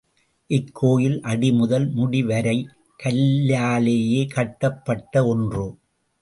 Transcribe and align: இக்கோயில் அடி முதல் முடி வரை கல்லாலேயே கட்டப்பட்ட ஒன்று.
இக்கோயில் 0.49 1.21
அடி 1.21 1.51
முதல் 1.51 1.85
முடி 1.89 2.21
வரை 2.23 2.55
கல்லாலேயே 2.99 4.27
கட்டப்பட்ட 4.27 5.25
ஒன்று. 5.25 5.67